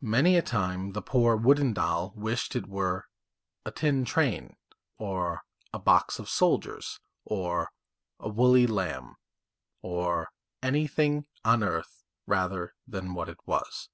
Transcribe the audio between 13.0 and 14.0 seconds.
what it was.